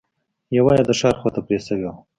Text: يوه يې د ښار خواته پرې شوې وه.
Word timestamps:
يوه 0.55 0.73
يې 0.77 0.83
د 0.87 0.91
ښار 0.99 1.15
خواته 1.19 1.41
پرې 1.47 1.57
شوې 1.65 1.83
وه. 1.91 1.91